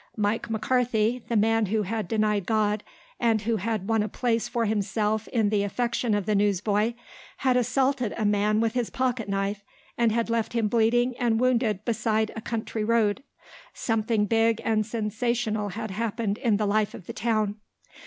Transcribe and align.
Mike 0.17 0.49
McCarthy, 0.49 1.21
the 1.27 1.35
man 1.35 1.67
who 1.67 1.83
had 1.83 2.07
denied 2.07 2.47
God 2.47 2.83
and 3.19 3.43
who 3.43 3.57
had 3.57 3.87
won 3.87 4.01
a 4.01 4.09
place 4.09 4.47
for 4.47 4.65
himself 4.65 5.27
in 5.27 5.49
the 5.49 5.61
affection 5.61 6.15
of 6.15 6.25
the 6.25 6.33
newsboy, 6.33 6.95
had 7.37 7.55
assaulted 7.55 8.11
a 8.17 8.25
man 8.25 8.59
with 8.59 8.75
a 8.75 8.89
pocket 8.91 9.29
knife 9.29 9.63
and 9.99 10.11
had 10.11 10.27
left 10.27 10.53
him 10.53 10.67
bleeding 10.67 11.15
and 11.19 11.39
wounded 11.39 11.85
beside 11.85 12.31
a 12.35 12.41
country 12.41 12.83
road. 12.83 13.21
Something 13.75 14.25
big 14.25 14.59
and 14.65 14.87
sensational 14.87 15.69
had 15.69 15.91
happened 15.91 16.39
in 16.39 16.57
the 16.57 16.65
life 16.65 16.95
of 16.95 17.05
the 17.05 17.13
town. 17.13 17.57